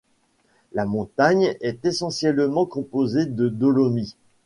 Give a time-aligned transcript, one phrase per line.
[0.73, 4.15] La montagne est essentiellement composée de dolomie.